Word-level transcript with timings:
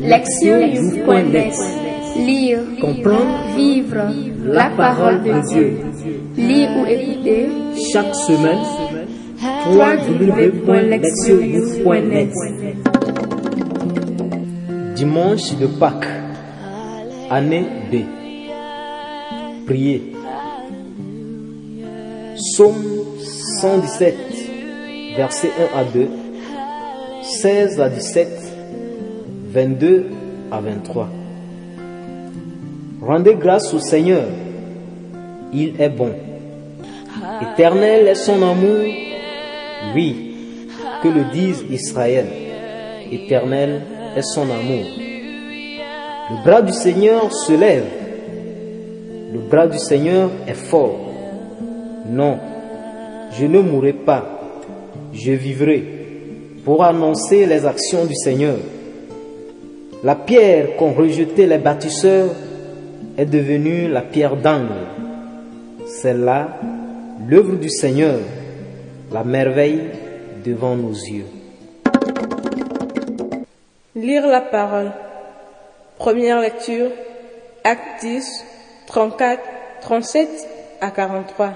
Lectionnews.net 0.00 1.54
Lire, 2.16 2.60
Comprendre, 2.80 3.54
vivre 3.56 3.98
la 4.44 4.70
parole 4.70 5.22
de 5.22 5.40
Dieu. 5.48 5.78
Lire 6.36 6.70
ou 6.78 6.86
écouter 6.86 7.48
chaque 7.92 8.14
semaine, 8.14 8.60
www.lectionnews.net 9.68 12.30
dimanche 14.96 15.56
de 15.56 15.66
Pâques, 15.66 16.08
année 17.30 17.66
B. 17.90 17.96
Priez. 19.66 20.12
Psaume 22.36 22.84
117, 23.60 24.16
versets 25.16 25.50
1 25.74 25.78
à 25.78 25.84
2, 25.84 26.08
16 27.22 27.80
à 27.80 27.88
17, 27.88 28.39
22 29.50 30.06
à 30.52 30.60
23. 30.60 31.08
Rendez 33.02 33.34
grâce 33.34 33.74
au 33.74 33.80
Seigneur, 33.80 34.24
il 35.52 35.80
est 35.80 35.88
bon. 35.88 36.12
Éternel 37.42 38.06
est 38.06 38.14
son 38.14 38.42
amour, 38.42 38.84
oui, 39.94 40.66
que 41.02 41.08
le 41.08 41.24
dise 41.32 41.64
Israël. 41.68 42.26
Éternel 43.10 43.82
est 44.16 44.22
son 44.22 44.42
amour. 44.42 44.84
Le 46.30 46.44
bras 46.44 46.62
du 46.62 46.72
Seigneur 46.72 47.32
se 47.32 47.52
lève. 47.52 47.86
Le 49.32 49.40
bras 49.40 49.66
du 49.66 49.78
Seigneur 49.78 50.30
est 50.46 50.54
fort. 50.54 50.96
Non, 52.08 52.38
je 53.32 53.46
ne 53.46 53.60
mourrai 53.60 53.94
pas. 53.94 54.40
Je 55.12 55.32
vivrai 55.32 55.84
pour 56.64 56.84
annoncer 56.84 57.46
les 57.46 57.66
actions 57.66 58.04
du 58.04 58.14
Seigneur. 58.14 58.56
La 60.02 60.14
pierre 60.14 60.76
qu'ont 60.76 60.94
rejetée 60.94 61.44
les 61.46 61.58
bâtisseurs 61.58 62.30
est 63.18 63.26
devenue 63.26 63.86
la 63.86 64.00
pierre 64.00 64.36
d'angle. 64.36 64.86
C'est 65.86 66.14
là 66.14 66.56
l'œuvre 67.28 67.56
du 67.56 67.68
Seigneur, 67.68 68.18
la 69.12 69.24
merveille 69.24 69.90
devant 70.42 70.74
nos 70.74 70.92
yeux. 70.92 71.26
Lire 73.94 74.26
la 74.26 74.40
parole. 74.40 74.92
Première 75.98 76.40
lecture, 76.40 76.90
Actes 77.62 78.00
10, 78.00 78.44
34, 78.86 79.42
37 79.82 80.28
à 80.80 80.90
43. 80.90 81.52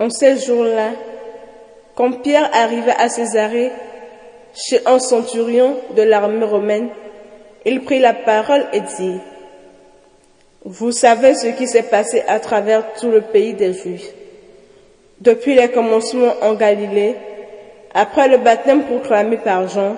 En 0.00 0.10
ces 0.10 0.38
jours-là, 0.38 0.90
quand 1.94 2.20
Pierre 2.20 2.50
arriva 2.52 2.94
à 2.98 3.08
Césarée, 3.08 3.70
chez 4.54 4.80
un 4.86 4.98
centurion 4.98 5.76
de 5.96 6.02
l'armée 6.02 6.44
romaine, 6.44 6.88
il 7.64 7.82
prit 7.82 7.98
la 7.98 8.14
parole 8.14 8.66
et 8.72 8.80
dit, 8.80 9.18
Vous 10.64 10.92
savez 10.92 11.34
ce 11.34 11.48
qui 11.48 11.66
s'est 11.66 11.84
passé 11.84 12.22
à 12.26 12.40
travers 12.40 12.94
tout 12.94 13.10
le 13.10 13.20
pays 13.20 13.54
des 13.54 13.72
Juifs. 13.72 14.12
Depuis 15.20 15.54
les 15.54 15.68
commencements 15.68 16.34
en 16.42 16.54
Galilée, 16.54 17.14
après 17.92 18.28
le 18.28 18.38
baptême 18.38 18.84
proclamé 18.84 19.36
par 19.36 19.68
Jean, 19.68 19.96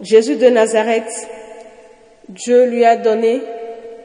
Jésus 0.00 0.36
de 0.36 0.48
Nazareth, 0.48 1.28
Dieu 2.28 2.64
lui 2.66 2.84
a 2.84 2.96
donné 2.96 3.40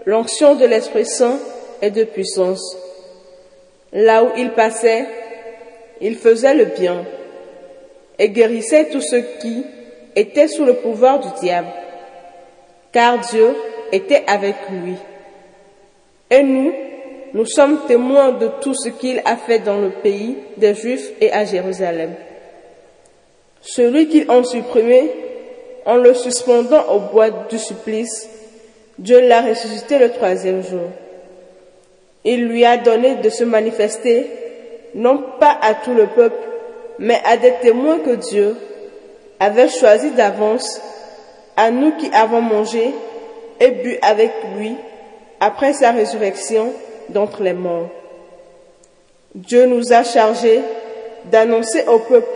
l'onction 0.05 0.55
de 0.55 0.65
l'Esprit 0.65 1.05
Saint 1.05 1.39
et 1.81 1.89
de 1.89 2.03
puissance. 2.03 2.77
Là 3.91 4.23
où 4.23 4.29
il 4.37 4.51
passait, 4.51 5.05
il 6.01 6.15
faisait 6.15 6.53
le 6.53 6.65
bien 6.65 7.05
et 8.19 8.29
guérissait 8.29 8.89
tous 8.91 9.01
ceux 9.01 9.23
qui 9.39 9.63
étaient 10.15 10.49
sous 10.49 10.65
le 10.65 10.73
pouvoir 10.75 11.19
du 11.19 11.29
diable, 11.39 11.69
car 12.91 13.17
Dieu 13.19 13.55
était 13.91 14.23
avec 14.27 14.55
lui. 14.69 14.95
Et 16.29 16.43
nous, 16.43 16.73
nous 17.33 17.45
sommes 17.45 17.79
témoins 17.87 18.33
de 18.33 18.49
tout 18.61 18.75
ce 18.75 18.89
qu'il 18.89 19.21
a 19.23 19.37
fait 19.37 19.59
dans 19.59 19.79
le 19.79 19.89
pays 19.89 20.35
des 20.57 20.75
Juifs 20.75 21.11
et 21.21 21.31
à 21.31 21.45
Jérusalem. 21.45 22.13
Celui 23.61 24.07
qu'ils 24.07 24.29
ont 24.29 24.43
supprimé 24.43 25.11
en 25.85 25.95
le 25.95 26.13
suspendant 26.13 26.83
au 26.91 26.99
bois 27.11 27.29
du 27.49 27.57
supplice, 27.57 28.29
Dieu 28.97 29.21
l'a 29.21 29.41
ressuscité 29.41 29.97
le 29.97 30.11
troisième 30.11 30.61
jour. 30.61 30.89
Il 32.25 32.47
lui 32.47 32.65
a 32.65 32.77
donné 32.77 33.15
de 33.15 33.29
se 33.29 33.43
manifester, 33.45 34.27
non 34.93 35.23
pas 35.39 35.57
à 35.61 35.73
tout 35.75 35.93
le 35.93 36.07
peuple, 36.07 36.48
mais 36.99 37.21
à 37.25 37.37
des 37.37 37.53
témoins 37.61 37.99
que 37.99 38.15
Dieu 38.15 38.55
avait 39.39 39.69
choisis 39.69 40.13
d'avance, 40.13 40.81
à 41.55 41.71
nous 41.71 41.95
qui 41.95 42.11
avons 42.13 42.41
mangé 42.41 42.93
et 43.59 43.71
bu 43.71 43.97
avec 44.01 44.31
lui 44.57 44.75
après 45.39 45.73
sa 45.73 45.91
résurrection 45.91 46.73
d'entre 47.09 47.41
les 47.41 47.53
morts. 47.53 47.89
Dieu 49.33 49.65
nous 49.65 49.93
a 49.93 50.03
chargés 50.03 50.61
d'annoncer 51.25 51.85
au 51.87 51.99
peuple 51.99 52.27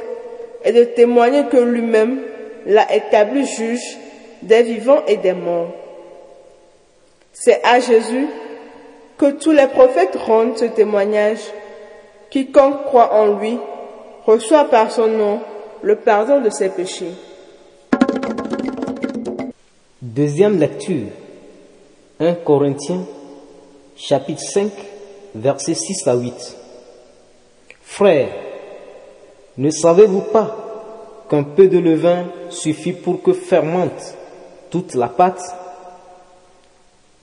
et 0.63 0.71
de 0.71 0.83
témoigner 0.85 1.45
que 1.45 1.57
lui-même 1.57 2.21
l'a 2.65 2.93
établi 2.93 3.45
juge 3.45 3.97
des 4.41 4.63
vivants 4.63 5.03
et 5.07 5.17
des 5.17 5.33
morts. 5.33 5.73
C'est 7.33 7.61
à 7.63 7.79
Jésus 7.79 8.27
que 9.17 9.31
tous 9.31 9.51
les 9.51 9.67
prophètes 9.67 10.15
rendent 10.15 10.57
ce 10.57 10.65
témoignage. 10.65 11.39
Quiconque 12.29 12.85
croit 12.85 13.13
en 13.13 13.39
lui 13.39 13.57
reçoit 14.25 14.65
par 14.65 14.91
son 14.91 15.07
nom 15.07 15.39
le 15.81 15.95
pardon 15.97 16.41
de 16.41 16.49
ses 16.49 16.69
péchés. 16.69 17.13
Deuxième 20.01 20.59
lecture. 20.59 21.07
1 22.19 22.35
Corinthiens 22.35 23.05
chapitre 23.95 24.41
5 24.41 24.71
versets 25.35 25.73
6 25.73 26.07
à 26.07 26.15
8. 26.15 26.57
Frères, 27.81 28.29
ne 29.57 29.69
savez-vous 29.69 30.21
pas 30.21 30.55
qu'un 31.29 31.43
peu 31.43 31.67
de 31.67 31.79
levain 31.79 32.25
suffit 32.49 32.93
pour 32.93 33.21
que 33.21 33.33
fermente 33.33 34.15
toute 34.69 34.95
la 34.95 35.07
pâte? 35.07 35.43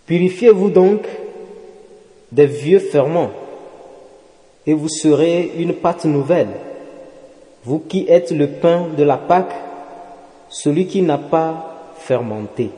Purifiez-vous 0.06 0.71
donc 0.71 1.03
des 2.31 2.47
vieux 2.47 2.78
ferments 2.78 3.31
et 4.67 4.75
vous 4.75 4.88
serez 4.88 5.53
une 5.56 5.75
pâte 5.75 6.05
nouvelle, 6.05 6.50
vous 7.65 7.78
qui 7.81 8.06
êtes 8.09 8.31
le 8.31 8.48
pain 8.48 8.88
de 8.97 9.03
la 9.03 9.16
Pâque, 9.16 9.54
celui 10.48 10.87
qui 10.87 11.03
n'a 11.03 11.19
pas 11.19 11.93
fermenté. 11.97 12.71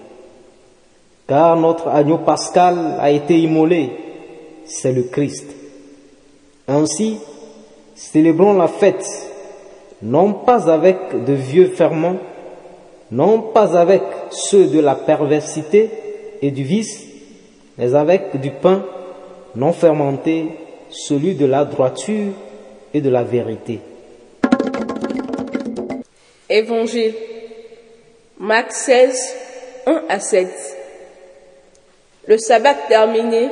Car 1.27 1.57
notre 1.57 1.89
agneau 1.89 2.19
pascal 2.19 2.97
a 2.99 3.11
été 3.11 3.39
immolé, 3.39 3.91
c'est 4.65 4.93
le 4.93 5.05
Christ. 5.05 5.47
Ainsi, 6.67 7.19
célébrons 7.95 8.55
la 8.55 8.69
fête, 8.69 9.07
non 10.03 10.33
pas 10.33 10.69
avec 10.71 11.25
de 11.25 11.33
vieux 11.33 11.69
ferments, 11.69 12.17
non 13.11 13.41
pas 13.41 13.79
avec 13.79 14.03
ceux 14.31 14.67
de 14.67 14.81
la 14.81 14.95
perversité 14.95 15.91
et 16.41 16.51
du 16.51 16.65
vice, 16.65 17.07
mais 17.79 17.95
avec 17.95 18.41
du 18.41 18.51
pain 18.51 18.85
non 19.55 19.73
fermenté, 19.73 20.47
celui 20.89 21.35
de 21.35 21.47
la 21.47 21.65
droiture 21.65 22.33
et 22.95 23.01
de 23.01 23.11
la 23.11 23.23
vérité. 23.23 23.81
Évangile. 26.53 27.15
Marc 28.39 28.73
16, 28.73 29.37
1 29.87 30.03
à 30.07 30.21
7. 30.21 30.49
Le 32.27 32.37
sabbat 32.37 32.75
terminé, 32.89 33.49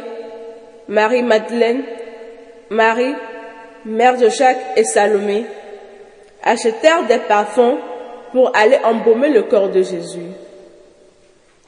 Marie-Madeleine, 0.87 1.83
Marie, 2.69 3.15
mère 3.87 4.19
de 4.19 4.29
Jacques 4.29 4.77
et 4.77 4.85
Salomé, 4.85 5.47
achetèrent 6.43 7.07
des 7.07 7.21
parfums 7.21 7.79
pour 8.33 8.55
aller 8.55 8.79
embaumer 8.85 9.31
le 9.31 9.45
corps 9.45 9.71
de 9.71 9.83
Jésus. 9.83 10.29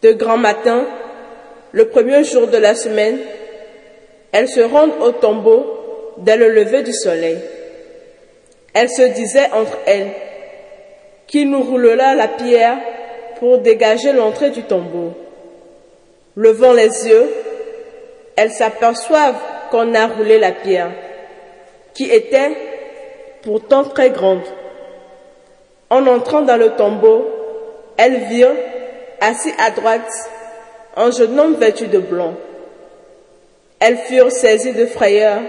De 0.02 0.12
grand 0.12 0.36
matin, 0.36 0.84
le 1.72 1.88
premier 1.88 2.24
jour 2.24 2.46
de 2.48 2.58
la 2.58 2.74
semaine, 2.74 3.18
elles 4.32 4.50
se 4.50 4.60
rendent 4.60 5.00
au 5.00 5.12
tombeau 5.12 5.78
dès 6.18 6.36
le 6.36 6.50
lever 6.50 6.82
du 6.82 6.92
soleil. 6.92 7.38
Elles 8.74 8.90
se 8.90 9.14
disaient 9.14 9.50
entre 9.52 9.78
elles, 9.86 10.10
qui 11.32 11.46
nous 11.46 11.62
roulera 11.62 12.14
la 12.14 12.28
pierre 12.28 12.76
pour 13.40 13.58
dégager 13.58 14.12
l'entrée 14.12 14.50
du 14.50 14.64
tombeau. 14.64 15.14
Levant 16.36 16.74
les 16.74 17.08
yeux, 17.08 17.26
elles 18.36 18.50
s'aperçoivent 18.50 19.40
qu'on 19.70 19.94
a 19.94 20.08
roulé 20.08 20.38
la 20.38 20.52
pierre, 20.52 20.90
qui 21.94 22.04
était 22.04 22.54
pourtant 23.40 23.82
très 23.82 24.10
grande. 24.10 24.42
En 25.88 26.06
entrant 26.06 26.42
dans 26.42 26.58
le 26.58 26.76
tombeau, 26.76 27.26
elles 27.96 28.24
virent, 28.24 28.54
assis 29.22 29.52
à 29.58 29.70
droite, 29.70 30.10
un 30.96 31.10
jeune 31.10 31.40
homme 31.40 31.54
vêtu 31.54 31.86
de 31.86 31.98
blanc. 31.98 32.34
Elles 33.80 33.98
furent 33.98 34.30
saisies 34.30 34.74
de 34.74 34.84
frayeur, 34.84 35.40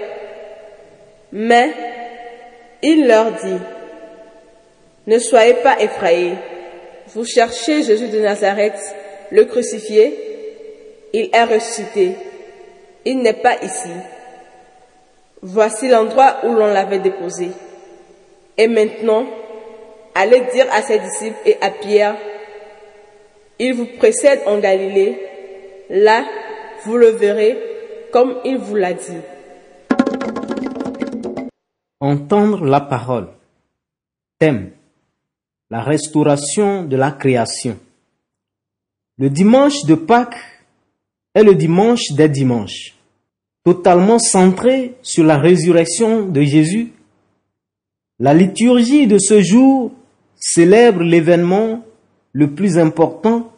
mais 1.33 1.71
il 2.81 3.05
leur 3.05 3.31
dit, 3.31 3.59
ne 5.05 5.19
soyez 5.19 5.55
pas 5.55 5.81
effrayés, 5.81 6.35
Vous 7.13 7.25
cherchez 7.25 7.83
Jésus 7.83 8.07
de 8.07 8.19
Nazareth, 8.19 8.79
le 9.29 9.43
crucifié. 9.45 10.17
Il 11.11 11.29
est 11.33 11.43
ressuscité. 11.43 12.15
Il 13.05 13.21
n'est 13.21 13.33
pas 13.33 13.55
ici. 13.61 13.89
Voici 15.41 15.89
l'endroit 15.89 16.37
où 16.43 16.53
l'on 16.53 16.67
l'avait 16.67 16.99
déposé. 16.99 17.49
Et 18.57 18.67
maintenant, 18.67 19.25
allez 20.15 20.41
dire 20.53 20.65
à 20.71 20.81
ses 20.81 20.99
disciples 20.99 21.37
et 21.45 21.57
à 21.61 21.69
Pierre, 21.69 22.15
il 23.59 23.73
vous 23.73 23.87
précède 23.97 24.41
en 24.45 24.59
Galilée. 24.59 25.19
Là, 25.89 26.23
vous 26.85 26.97
le 26.97 27.07
verrez 27.09 27.57
comme 28.11 28.39
il 28.45 28.57
vous 28.57 28.75
l'a 28.75 28.93
dit. 28.93 29.21
Entendre 31.99 32.65
la 32.65 32.81
parole. 32.81 33.27
Thème. 34.39 34.71
La 35.73 35.81
restauration 35.81 36.83
de 36.83 36.95
la 36.95 37.09
création. 37.09 37.79
Le 39.17 39.31
dimanche 39.31 39.85
de 39.85 39.95
Pâques 39.95 40.37
est 41.33 41.41
le 41.41 41.55
dimanche 41.55 42.11
des 42.11 42.29
dimanches, 42.29 42.93
totalement 43.63 44.19
centré 44.19 44.93
sur 45.01 45.23
la 45.23 45.39
résurrection 45.39 46.27
de 46.27 46.43
Jésus. 46.43 46.91
La 48.19 48.35
liturgie 48.35 49.07
de 49.07 49.17
ce 49.17 49.41
jour 49.41 49.91
célèbre 50.35 51.01
l'événement 51.01 51.83
le 52.33 52.51
plus 52.51 52.77
important 52.77 53.51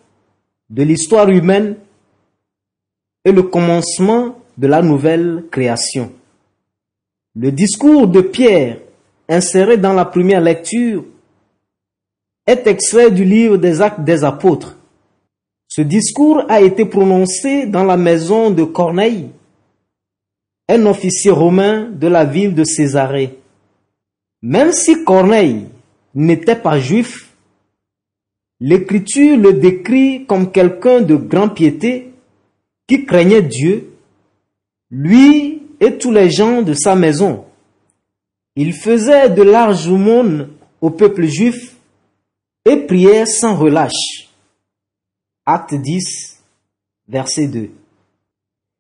de 0.69 0.83
l'histoire 0.83 1.29
humaine 1.29 1.75
et 3.25 3.33
le 3.33 3.43
commencement 3.43 4.39
de 4.57 4.67
la 4.67 4.81
nouvelle 4.81 5.43
création. 5.51 6.13
Le 7.35 7.51
discours 7.51 8.07
de 8.07 8.21
Pierre, 8.21 8.77
inséré 9.27 9.75
dans 9.75 9.91
la 9.91 10.05
première 10.05 10.39
lecture, 10.39 11.03
est 12.47 12.67
extrait 12.67 13.11
du 13.11 13.23
livre 13.23 13.57
des 13.57 13.81
actes 13.81 14.01
des 14.01 14.23
apôtres. 14.23 14.77
Ce 15.67 15.81
discours 15.81 16.43
a 16.47 16.61
été 16.61 16.85
prononcé 16.85 17.65
dans 17.65 17.83
la 17.83 17.97
maison 17.97 18.51
de 18.51 18.63
Corneille, 18.63 19.29
un 20.69 20.85
officier 20.85 21.31
romain 21.31 21.89
de 21.91 22.07
la 22.07 22.23
ville 22.23 22.53
de 22.53 22.63
Césarée. 22.63 23.37
Même 24.41 24.71
si 24.71 25.03
Corneille 25.03 25.65
n'était 26.13 26.55
pas 26.55 26.79
juif, 26.79 27.29
l'Écriture 28.59 29.37
le 29.37 29.53
décrit 29.53 30.25
comme 30.25 30.51
quelqu'un 30.51 31.01
de 31.01 31.15
grande 31.15 31.55
piété 31.55 32.13
qui 32.87 33.05
craignait 33.05 33.41
Dieu, 33.41 33.91
lui 34.91 35.63
et 35.79 35.97
tous 35.97 36.11
les 36.11 36.29
gens 36.29 36.61
de 36.61 36.73
sa 36.73 36.95
maison. 36.95 37.45
Il 38.55 38.73
faisait 38.73 39.29
de 39.29 39.41
larges 39.41 39.87
aumônes 39.87 40.49
au 40.79 40.89
peuple 40.89 41.25
juif 41.25 41.74
et 42.65 42.77
priait 42.77 43.25
sans 43.25 43.55
relâche. 43.55 44.29
Acte 45.45 45.75
10, 45.75 46.41
verset 47.07 47.47
2. 47.47 47.69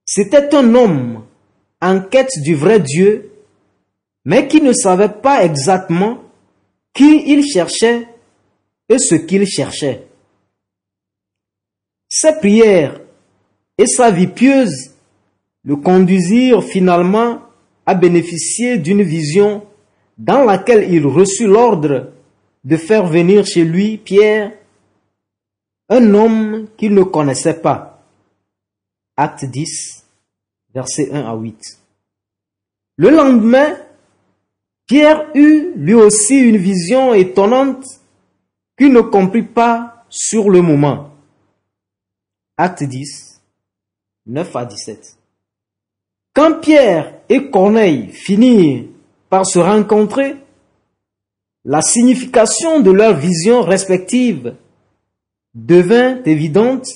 C'était 0.05 0.55
un 0.55 0.73
homme 0.73 1.23
en 1.81 1.99
quête 2.01 2.41
du 2.43 2.55
vrai 2.55 2.79
Dieu, 2.79 3.31
mais 4.23 4.47
qui 4.47 4.61
ne 4.61 4.73
savait 4.73 5.09
pas 5.09 5.43
exactement 5.43 6.19
qui 6.93 7.23
il 7.27 7.45
cherchait 7.45 8.07
et 8.89 8.97
ce 8.97 9.15
qu'il 9.15 9.45
cherchait. 9.45 10.07
Ses 12.09 12.37
prières 12.39 13.01
et 13.77 13.85
sa 13.85 14.09
vie 14.09 14.27
pieuse 14.27 14.91
le 15.63 15.75
conduisirent 15.75 16.63
finalement 16.63 17.41
à 17.85 17.93
bénéficier 17.93 18.77
d'une 18.77 19.03
vision 19.03 19.65
dans 20.17 20.43
laquelle 20.43 20.91
il 20.91 21.05
reçut 21.05 21.47
l'ordre 21.47 22.11
de 22.65 22.77
faire 22.77 23.05
venir 23.05 23.45
chez 23.45 23.63
lui 23.63 23.97
Pierre, 23.97 24.51
un 25.87 26.13
homme 26.15 26.67
qu'il 26.77 26.93
ne 26.93 27.03
connaissait 27.03 27.61
pas. 27.61 28.03
Acte 29.15 29.45
10, 29.45 30.05
versets 30.73 31.11
1 31.11 31.21
à 31.21 31.35
8. 31.35 31.57
Le 32.97 33.09
lendemain, 33.11 33.77
Pierre 34.87 35.29
eut 35.35 35.73
lui 35.75 35.93
aussi 35.93 36.37
une 36.37 36.57
vision 36.57 37.13
étonnante 37.13 37.85
qu'il 38.77 38.91
ne 38.91 39.01
comprit 39.01 39.43
pas 39.43 40.05
sur 40.09 40.49
le 40.49 40.61
moment. 40.61 41.11
Acte 42.57 42.83
10, 42.83 43.41
9 44.25 44.55
à 44.55 44.65
17. 44.65 45.17
Quand 46.33 46.59
Pierre 46.59 47.13
et 47.29 47.49
Corneille 47.49 48.09
finirent 48.09 48.85
par 49.29 49.45
se 49.45 49.59
rencontrer, 49.59 50.35
la 51.65 51.81
signification 51.81 52.79
de 52.79 52.91
leurs 52.91 53.17
visions 53.17 53.63
respectives 53.63 54.53
devint 55.55 56.21
évidente, 56.25 56.87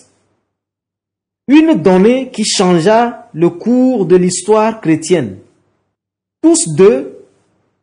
une 1.47 1.73
donnée 1.73 2.29
qui 2.29 2.45
changea 2.45 3.29
le 3.33 3.49
cours 3.49 4.05
de 4.05 4.15
l'histoire 4.15 4.79
chrétienne. 4.79 5.39
Tous 6.43 6.75
deux 6.75 7.25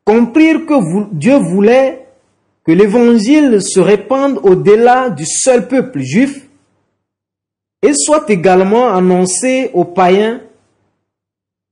comprirent 0.05 0.65
que 0.65 1.13
Dieu 1.13 1.37
voulait 1.37 2.07
que 2.65 2.71
l'évangile 2.71 3.61
se 3.61 3.81
répande 3.81 4.39
au-delà 4.45 5.11
du 5.11 5.27
seul 5.27 5.67
peuple 5.67 6.01
juif 6.01 6.47
et 7.83 7.95
soit 7.95 8.31
également 8.31 8.95
annoncé 8.95 9.71
aux 9.75 9.85
païens 9.85 10.41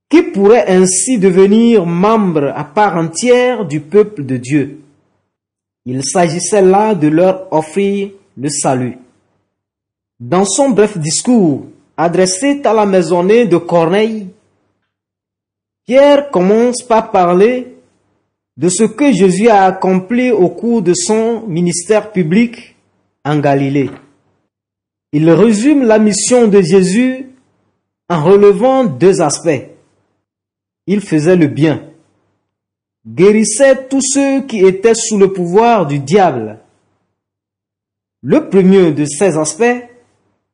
qui 0.08 0.22
pourraient 0.22 0.68
ainsi 0.68 1.18
devenir 1.18 1.86
membres 1.86 2.52
à 2.54 2.64
part 2.64 2.96
entière 2.96 3.64
du 3.64 3.80
peuple 3.80 4.24
de 4.24 4.36
Dieu. 4.36 4.83
Il 5.86 6.02
s'agissait 6.04 6.62
là 6.62 6.94
de 6.94 7.08
leur 7.08 7.52
offrir 7.52 8.10
le 8.36 8.48
salut. 8.48 8.98
Dans 10.18 10.44
son 10.44 10.70
bref 10.70 10.96
discours 10.96 11.66
adressé 11.96 12.60
à 12.64 12.72
la 12.72 12.86
maisonnée 12.86 13.46
de 13.46 13.56
Corneille, 13.58 14.28
Pierre 15.86 16.30
commence 16.30 16.82
par 16.82 17.10
parler 17.10 17.76
de 18.56 18.68
ce 18.68 18.84
que 18.84 19.12
Jésus 19.12 19.48
a 19.48 19.64
accompli 19.64 20.30
au 20.30 20.48
cours 20.48 20.80
de 20.80 20.94
son 20.94 21.46
ministère 21.46 22.12
public 22.12 22.76
en 23.24 23.38
Galilée. 23.38 23.90
Il 25.12 25.30
résume 25.30 25.84
la 25.84 25.98
mission 25.98 26.48
de 26.48 26.60
Jésus 26.62 27.26
en 28.08 28.24
relevant 28.24 28.84
deux 28.84 29.20
aspects. 29.20 29.68
Il 30.86 31.00
faisait 31.00 31.36
le 31.36 31.46
bien, 31.46 31.82
guérissait 33.06 33.86
tous 33.88 34.00
ceux 34.00 34.42
qui 34.42 34.64
étaient 34.64 34.94
sous 34.94 35.18
le 35.18 35.32
pouvoir 35.32 35.86
du 35.86 35.98
diable. 35.98 36.58
Le 38.22 38.48
premier 38.48 38.92
de 38.92 39.04
ces 39.04 39.36
aspects 39.36 39.88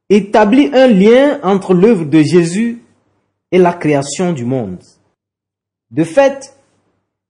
établit 0.08 0.70
un 0.74 0.88
lien 0.88 1.38
entre 1.42 1.72
l'œuvre 1.72 2.04
de 2.04 2.20
Jésus 2.22 2.82
et 3.52 3.58
la 3.58 3.72
création 3.72 4.32
du 4.32 4.44
monde. 4.44 4.78
De 5.90 6.02
fait, 6.02 6.56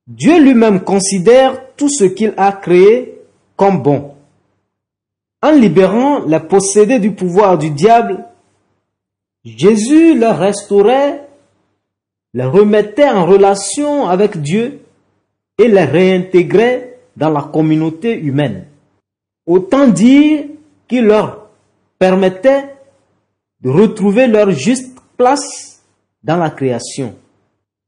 Dieu 0.07 0.41
lui-même 0.41 0.81
considère 0.81 1.75
tout 1.77 1.91
ce 1.91 2.05
qu'il 2.05 2.33
a 2.37 2.53
créé 2.53 3.19
comme 3.57 3.83
bon. 3.83 4.15
En 5.43 5.53
libérant 5.53 6.25
les 6.25 6.41
possédés 6.41 6.99
du 6.99 7.13
pouvoir 7.13 7.59
du 7.59 7.71
diable, 7.71 8.25
Jésus 9.45 10.19
leur 10.19 10.39
restaurait, 10.39 11.27
les 12.35 12.45
remettait 12.45 13.09
en 13.09 13.27
relation 13.27 14.09
avec 14.09 14.41
Dieu 14.41 14.81
et 15.61 15.69
les 15.69 15.85
réintégrait 15.85 16.97
dans 17.15 17.29
la 17.29 17.43
communauté 17.43 18.19
humaine. 18.19 18.65
Autant 19.45 19.89
dire 19.89 20.45
qu'il 20.89 21.05
leur 21.05 21.51
permettait 21.99 22.65
de 23.61 23.69
retrouver 23.69 24.27
leur 24.27 24.51
juste 24.53 24.97
place 25.19 25.83
dans 26.23 26.39
la 26.39 26.49
création. 26.49 27.15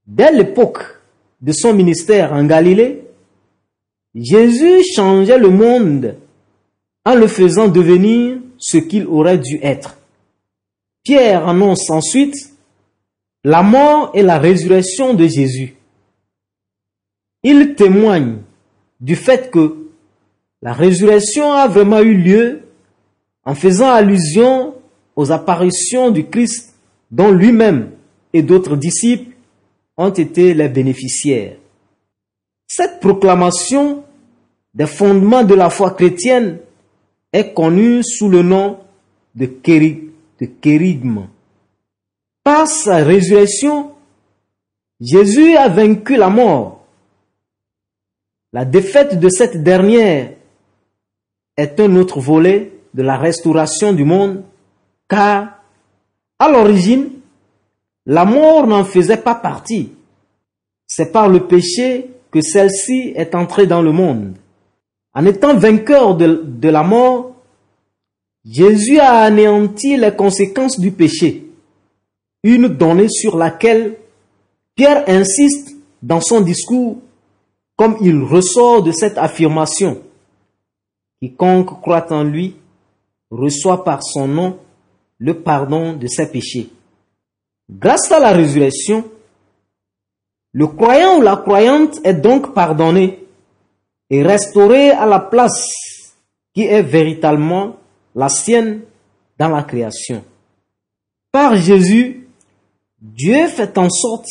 Dès 0.06 0.32
l'époque 0.32 0.82
de 1.40 1.52
son 1.52 1.72
ministère 1.72 2.34
en 2.34 2.44
Galilée, 2.44 3.04
Jésus 4.14 4.82
changeait 4.94 5.38
le 5.38 5.48
monde 5.48 6.16
en 7.06 7.14
le 7.14 7.26
faisant 7.26 7.68
devenir 7.68 8.36
ce 8.58 8.76
qu'il 8.76 9.06
aurait 9.06 9.38
dû 9.38 9.58
être. 9.62 9.96
Pierre 11.02 11.48
annonce 11.48 11.88
ensuite 11.88 12.36
la 13.44 13.62
mort 13.62 14.10
et 14.12 14.22
la 14.22 14.38
résurrection 14.38 15.14
de 15.14 15.26
Jésus. 15.26 15.74
Il 17.42 17.74
témoigne 17.74 18.38
du 19.00 19.16
fait 19.16 19.50
que 19.50 19.88
la 20.62 20.72
résurrection 20.72 21.52
a 21.52 21.66
vraiment 21.66 22.00
eu 22.00 22.14
lieu 22.14 22.60
en 23.44 23.54
faisant 23.54 23.90
allusion 23.90 24.74
aux 25.16 25.32
apparitions 25.32 26.10
du 26.10 26.26
Christ 26.26 26.74
dont 27.10 27.32
lui-même 27.32 27.90
et 28.32 28.42
d'autres 28.42 28.76
disciples 28.76 29.36
ont 29.96 30.10
été 30.10 30.54
les 30.54 30.68
bénéficiaires. 30.68 31.56
Cette 32.66 33.00
proclamation 33.00 34.04
des 34.72 34.86
fondements 34.86 35.44
de 35.44 35.54
la 35.54 35.68
foi 35.68 35.90
chrétienne 35.90 36.58
est 37.32 37.52
connue 37.52 38.02
sous 38.02 38.28
le 38.28 38.42
nom 38.42 38.78
de, 39.34 39.46
kérigme. 39.46 41.26
Par 42.44 42.66
sa 42.66 42.96
résurrection, 42.96 43.92
Jésus 45.00 45.56
a 45.56 45.68
vaincu 45.68 46.16
la 46.16 46.30
mort. 46.30 46.81
La 48.52 48.66
défaite 48.66 49.18
de 49.18 49.30
cette 49.30 49.62
dernière 49.62 50.32
est 51.56 51.80
un 51.80 51.96
autre 51.96 52.20
volet 52.20 52.72
de 52.92 53.02
la 53.02 53.16
restauration 53.16 53.94
du 53.94 54.04
monde, 54.04 54.42
car 55.08 55.62
à 56.38 56.50
l'origine, 56.50 57.10
la 58.04 58.26
mort 58.26 58.66
n'en 58.66 58.84
faisait 58.84 59.16
pas 59.16 59.34
partie. 59.34 59.92
C'est 60.86 61.12
par 61.12 61.30
le 61.30 61.46
péché 61.46 62.10
que 62.30 62.42
celle-ci 62.42 63.12
est 63.16 63.34
entrée 63.34 63.66
dans 63.66 63.80
le 63.80 63.92
monde. 63.92 64.34
En 65.14 65.24
étant 65.24 65.54
vainqueur 65.54 66.16
de, 66.16 66.68
la 66.68 66.82
mort, 66.82 67.34
Jésus 68.44 68.98
a 68.98 69.20
anéanti 69.20 69.96
les 69.96 70.14
conséquences 70.14 70.78
du 70.78 70.90
péché, 70.90 71.46
une 72.42 72.68
donnée 72.68 73.08
sur 73.08 73.38
laquelle 73.38 73.96
Pierre 74.74 75.04
insiste 75.06 75.76
dans 76.02 76.20
son 76.20 76.40
discours 76.40 76.98
comme 77.76 77.96
il 78.00 78.22
ressort 78.22 78.82
de 78.82 78.92
cette 78.92 79.18
affirmation. 79.18 80.02
Quiconque 81.20 81.80
croit 81.80 82.12
en 82.12 82.24
lui 82.24 82.56
reçoit 83.30 83.84
par 83.84 84.02
son 84.02 84.28
nom 84.28 84.58
le 85.18 85.40
pardon 85.40 85.94
de 85.94 86.06
ses 86.06 86.30
péchés. 86.30 86.68
Grâce 87.70 88.10
à 88.12 88.18
la 88.18 88.32
résurrection, 88.32 89.04
le 90.52 90.66
croyant 90.66 91.18
ou 91.18 91.22
la 91.22 91.36
croyante 91.36 91.98
est 92.04 92.14
donc 92.14 92.52
pardonné 92.52 93.24
et 94.10 94.22
restauré 94.22 94.90
à 94.90 95.06
la 95.06 95.20
place 95.20 96.12
qui 96.52 96.64
est 96.64 96.82
véritablement 96.82 97.76
la 98.14 98.28
sienne 98.28 98.82
dans 99.38 99.48
la 99.48 99.62
création. 99.62 100.22
Par 101.30 101.56
Jésus, 101.56 102.28
Dieu 103.00 103.48
fait 103.48 103.78
en 103.78 103.88
sorte 103.88 104.28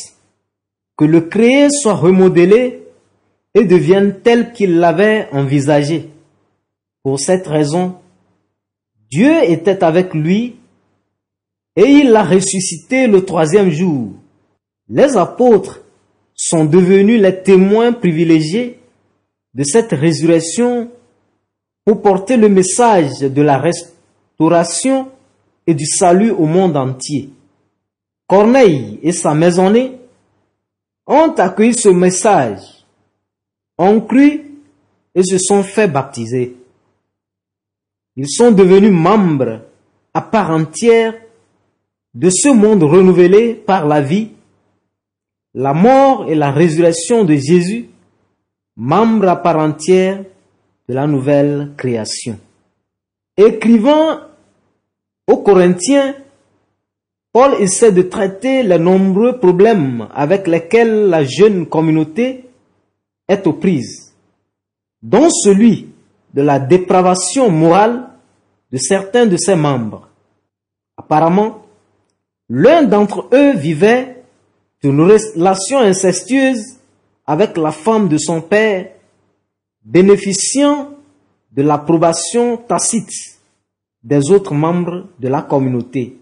que 0.96 1.06
le 1.06 1.22
créé 1.22 1.68
soit 1.72 1.96
remodelé 1.96 2.84
et 3.54 3.66
devienne 3.66 4.22
tel 4.22 4.54
qu'il 4.54 4.80
l'avait 4.80 5.28
envisagé. 5.32 6.10
Pour 7.04 7.20
cette 7.20 7.48
raison, 7.48 7.96
Dieu 9.12 9.44
était 9.44 9.84
avec 9.84 10.14
lui 10.14 10.56
et 11.76 11.84
il 11.84 12.12
l'a 12.12 12.24
ressuscité 12.24 13.08
le 13.08 13.26
troisième 13.26 13.70
jour. 13.70 14.12
Les 14.90 15.18
apôtres 15.18 15.82
sont 16.36 16.66
devenus 16.66 17.22
les 17.22 17.42
témoins 17.42 17.94
privilégiés 17.94 18.80
de 19.54 19.64
cette 19.64 19.92
résurrection 19.92 20.90
pour 21.86 22.02
porter 22.02 22.38
le 22.38 22.50
message 22.50 23.20
de 23.20 23.42
la 23.42 23.58
restauration 23.58 25.10
et 25.68 25.74
du 25.74 25.86
salut 25.86 26.32
au 26.32 26.46
monde 26.46 26.78
entier. 26.78 27.30
Corneille 28.28 29.00
et 29.04 29.12
sa 29.12 29.34
maisonnée 29.34 29.98
ont 31.06 31.34
accueilli 31.38 31.74
ce 31.74 31.90
message, 31.90 32.81
ont 33.82 34.02
cru 34.02 34.42
et 35.16 35.24
se 35.24 35.38
sont 35.38 35.64
fait 35.64 35.88
baptiser. 35.88 36.56
Ils 38.16 38.30
sont 38.30 38.52
devenus 38.52 38.92
membres 38.92 39.62
à 40.14 40.22
part 40.22 40.52
entière 40.52 41.16
de 42.14 42.30
ce 42.30 42.50
monde 42.50 42.84
renouvelé 42.84 43.54
par 43.54 43.88
la 43.88 44.02
vie, 44.02 44.32
la 45.54 45.74
mort 45.74 46.30
et 46.30 46.36
la 46.36 46.52
résurrection 46.52 47.24
de 47.24 47.36
Jésus, 47.36 47.90
membres 48.76 49.30
à 49.30 49.38
part 49.38 49.58
entière 49.58 50.24
de 50.90 50.94
la 50.94 51.08
nouvelle 51.08 51.72
création. 51.78 52.38
Écrivant 53.38 54.20
aux 55.28 55.38
Corinthiens, 55.38 56.16
Paul 57.34 57.54
essaie 57.62 57.94
de 57.94 58.02
traiter 58.02 58.62
les 58.64 58.78
nombreux 58.78 59.40
problèmes 59.40 60.10
avec 60.14 60.48
lesquels 60.48 61.08
la 61.08 61.24
jeune 61.24 61.66
communauté 61.66 62.51
est 63.32 63.48
aux 63.48 63.54
prises, 63.54 64.14
dont 65.02 65.30
celui 65.30 65.90
de 66.34 66.42
la 66.42 66.60
dépravation 66.60 67.50
morale 67.50 68.10
de 68.72 68.78
certains 68.78 69.26
de 69.26 69.38
ses 69.38 69.56
membres. 69.56 70.10
Apparemment, 70.98 71.66
l'un 72.50 72.84
d'entre 72.84 73.30
eux 73.34 73.54
vivait 73.56 74.24
une 74.84 75.00
relation 75.02 75.80
incestueuse 75.80 76.78
avec 77.26 77.58
la 77.58 77.72
femme 77.72 78.08
de 78.10 78.18
son 78.18 78.42
père 78.42 78.92
bénéficiant 79.84 80.90
de 81.52 81.62
l'approbation 81.62 82.58
tacite 82.58 83.40
des 84.04 84.32
autres 84.32 84.54
membres 84.54 85.08
de 85.20 85.28
la 85.28 85.42
communauté. 85.42 86.18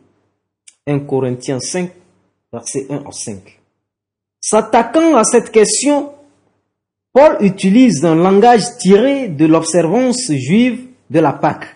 1 0.86 1.00
Corinthiens 1.00 1.60
5, 1.60 1.92
verset 2.51 2.88
1 2.89 3.04
à 3.08 3.12
5. 3.12 3.60
S'attaquant 4.42 5.16
à 5.16 5.24
cette 5.24 5.51
question, 5.51 6.13
Paul 7.12 7.38
utilise 7.42 8.06
un 8.06 8.16
langage 8.16 8.78
tiré 8.78 9.28
de 9.28 9.46
l'observance 9.46 10.32
juive 10.32 10.88
de 11.10 11.20
la 11.20 11.34
Pâque. 11.34 11.75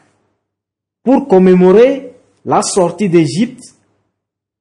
Pour 1.04 1.28
commémorer 1.28 2.14
la 2.46 2.62
sortie 2.62 3.10
d'Égypte, 3.10 3.64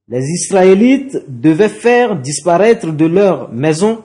les 0.09 0.25
Israélites 0.25 1.19
devaient 1.29 1.69
faire 1.69 2.17
disparaître 2.21 2.91
de 2.91 3.05
leur 3.05 3.53
maison 3.53 4.03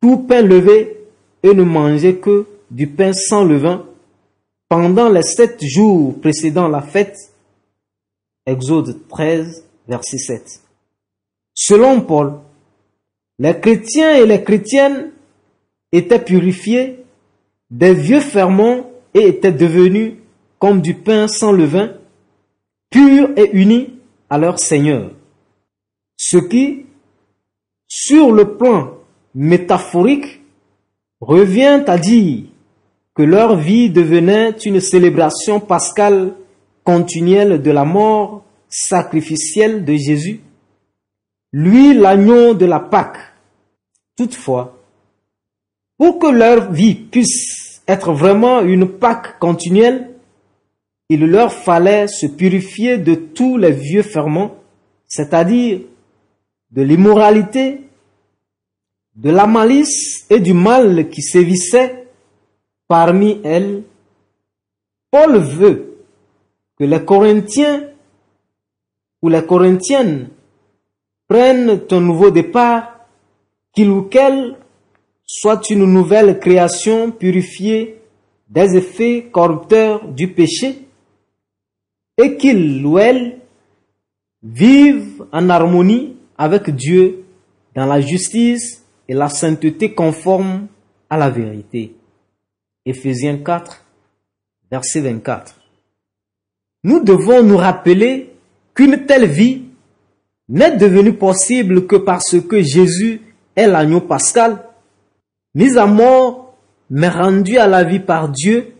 tout 0.00 0.18
pain 0.18 0.42
levé 0.42 0.96
et 1.42 1.54
ne 1.54 1.64
mangeaient 1.64 2.16
que 2.16 2.46
du 2.70 2.86
pain 2.86 3.12
sans 3.12 3.44
levain 3.44 3.84
pendant 4.68 5.08
les 5.08 5.22
sept 5.22 5.64
jours 5.64 6.20
précédant 6.20 6.68
la 6.68 6.82
fête. 6.82 7.16
Exode 8.46 9.08
13, 9.08 9.64
verset 9.88 10.18
7. 10.18 10.60
Selon 11.54 12.00
Paul, 12.02 12.34
les 13.38 13.58
chrétiens 13.58 14.14
et 14.14 14.26
les 14.26 14.42
chrétiennes 14.42 15.12
étaient 15.92 16.22
purifiés 16.22 17.04
des 17.70 17.94
vieux 17.94 18.20
ferments 18.20 18.90
et 19.14 19.26
étaient 19.26 19.52
devenus 19.52 20.14
comme 20.58 20.80
du 20.80 20.94
pain 20.94 21.28
sans 21.28 21.52
levain, 21.52 21.92
purs 22.90 23.30
et 23.36 23.50
unis 23.52 23.94
à 24.28 24.38
leur 24.38 24.58
Seigneur. 24.58 25.12
Ce 26.16 26.36
qui, 26.36 26.86
sur 27.86 28.32
le 28.32 28.56
plan 28.56 28.94
métaphorique, 29.34 30.42
revient 31.20 31.82
à 31.86 31.98
dire 31.98 32.44
que 33.14 33.22
leur 33.22 33.56
vie 33.56 33.90
devenait 33.90 34.50
une 34.50 34.80
célébration 34.80 35.60
pascale 35.60 36.34
continuelle 36.84 37.62
de 37.62 37.70
la 37.70 37.84
mort 37.84 38.44
sacrificielle 38.68 39.84
de 39.84 39.94
Jésus, 39.94 40.40
lui 41.52 41.94
l'agneau 41.94 42.54
de 42.54 42.66
la 42.66 42.80
Pâque. 42.80 43.18
Toutefois, 44.16 44.77
pour 45.98 46.18
que 46.18 46.28
leur 46.28 46.72
vie 46.72 46.94
puisse 46.94 47.82
être 47.86 48.12
vraiment 48.12 48.60
une 48.60 48.88
Pâque 48.88 49.38
continuelle, 49.38 50.14
il 51.08 51.26
leur 51.26 51.52
fallait 51.52 52.06
se 52.06 52.26
purifier 52.26 52.98
de 52.98 53.14
tous 53.14 53.58
les 53.58 53.72
vieux 53.72 54.02
ferments, 54.02 54.54
c'est-à-dire 55.06 55.80
de 56.70 56.82
l'immoralité, 56.82 57.88
de 59.16 59.30
la 59.30 59.46
malice 59.46 60.26
et 60.30 60.38
du 60.38 60.52
mal 60.52 61.08
qui 61.08 61.22
sévissait 61.22 62.06
parmi 62.86 63.40
elles, 63.42 63.82
Paul 65.10 65.38
veut 65.38 66.04
que 66.78 66.84
les 66.84 67.04
Corinthiens 67.04 67.88
ou 69.22 69.28
les 69.28 69.44
Corinthiennes 69.44 70.28
prennent 71.26 71.80
un 71.90 72.00
nouveau 72.00 72.30
départ, 72.30 73.06
qu'il 73.72 73.90
ou 73.90 74.02
qu'elle 74.02 74.56
soit 75.30 75.68
une 75.68 75.84
nouvelle 75.84 76.40
création 76.40 77.10
purifiée 77.12 78.00
des 78.48 78.78
effets 78.78 79.28
corrupteurs 79.30 80.08
du 80.08 80.32
péché, 80.32 80.86
et 82.16 82.36
qu'ils 82.38 82.84
ou 82.84 82.98
elles 82.98 83.38
vivent 84.42 85.26
en 85.30 85.50
harmonie 85.50 86.16
avec 86.38 86.70
Dieu 86.70 87.24
dans 87.76 87.84
la 87.84 88.00
justice 88.00 88.82
et 89.06 89.12
la 89.14 89.28
sainteté 89.28 89.92
conforme 89.94 90.66
à 91.10 91.18
la 91.18 91.28
vérité. 91.28 91.94
Éphésiens 92.86 93.36
4, 93.36 93.84
verset 94.70 95.02
24. 95.02 95.54
Nous 96.84 97.04
devons 97.04 97.42
nous 97.42 97.58
rappeler 97.58 98.32
qu'une 98.74 99.04
telle 99.04 99.26
vie 99.26 99.64
n'est 100.48 100.78
devenue 100.78 101.12
possible 101.12 101.86
que 101.86 101.96
parce 101.96 102.40
que 102.40 102.62
Jésus 102.62 103.20
est 103.54 103.66
l'agneau 103.66 104.00
pascal, 104.00 104.67
mis 105.58 105.76
à 105.76 105.86
mort, 105.86 106.54
mais 106.88 107.08
rendu 107.08 107.58
à 107.58 107.66
la 107.66 107.82
vie 107.82 107.98
par 107.98 108.28
Dieu, 108.28 108.74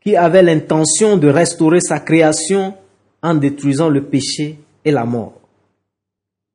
qui 0.00 0.16
avait 0.16 0.42
l'intention 0.42 1.18
de 1.18 1.28
restaurer 1.28 1.80
sa 1.82 2.00
création 2.00 2.74
en 3.22 3.34
détruisant 3.34 3.90
le 3.90 4.04
péché 4.04 4.58
et 4.82 4.90
la 4.90 5.04
mort. 5.04 5.38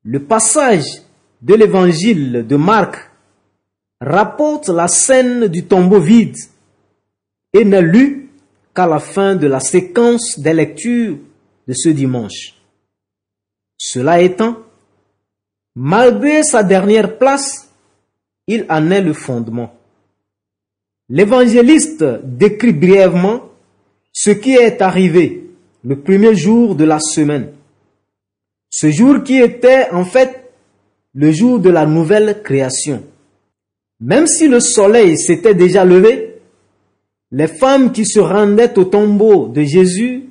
Le 0.02 0.18
passage 0.24 1.02
de 1.40 1.54
l'évangile 1.54 2.44
de 2.44 2.56
Marc 2.56 3.08
rapporte 4.00 4.68
la 4.68 4.88
scène 4.88 5.46
du 5.46 5.64
tombeau 5.64 6.00
vide 6.00 6.36
et 7.52 7.64
n'est 7.64 7.80
lu 7.80 8.30
qu'à 8.74 8.88
la 8.88 8.98
fin 8.98 9.36
de 9.36 9.46
la 9.46 9.60
séquence 9.60 10.40
des 10.40 10.54
lectures 10.54 11.18
de 11.68 11.72
ce 11.72 11.90
dimanche. 11.90 12.54
Cela 13.76 14.20
étant, 14.20 14.56
malgré 15.76 16.42
sa 16.42 16.64
dernière 16.64 17.16
place, 17.16 17.67
il 18.48 18.66
en 18.68 18.90
est 18.90 19.02
le 19.02 19.12
fondement. 19.12 19.74
L'évangéliste 21.08 22.04
décrit 22.24 22.72
brièvement 22.72 23.42
ce 24.12 24.30
qui 24.30 24.54
est 24.54 24.82
arrivé 24.82 25.50
le 25.84 26.00
premier 26.00 26.34
jour 26.34 26.74
de 26.74 26.84
la 26.84 26.98
semaine. 26.98 27.52
Ce 28.70 28.90
jour 28.90 29.22
qui 29.22 29.38
était 29.38 29.88
en 29.92 30.04
fait 30.04 30.50
le 31.14 31.30
jour 31.30 31.60
de 31.60 31.70
la 31.70 31.86
nouvelle 31.86 32.42
création. 32.42 33.04
Même 34.00 34.26
si 34.26 34.48
le 34.48 34.60
soleil 34.60 35.16
s'était 35.16 35.54
déjà 35.54 35.84
levé, 35.84 36.40
les 37.30 37.48
femmes 37.48 37.92
qui 37.92 38.06
se 38.06 38.20
rendaient 38.20 38.78
au 38.78 38.84
tombeau 38.84 39.48
de 39.48 39.62
Jésus 39.62 40.24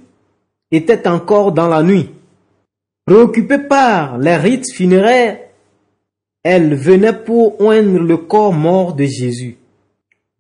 étaient 0.71 1.07
encore 1.07 1.51
dans 1.51 1.67
la 1.67 1.83
nuit. 1.83 2.09
Préoccupées 3.05 3.59
par 3.59 4.17
les 4.17 4.35
rites 4.35 4.71
funéraires, 4.73 5.46
elles 6.43 6.75
venaient 6.75 7.23
pour 7.23 7.59
oindre 7.61 7.99
le 7.99 8.17
corps 8.17 8.53
mort 8.53 8.93
de 8.93 9.05
Jésus. 9.05 9.57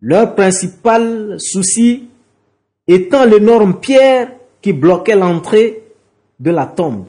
Leur 0.01 0.35
principal 0.35 1.35
souci 1.39 2.07
étant 2.87 3.25
l'énorme 3.25 3.79
pierre 3.79 4.31
qui 4.61 4.73
bloquait 4.73 5.15
l'entrée 5.15 5.83
de 6.39 6.51
la 6.51 6.65
tombe. 6.65 7.05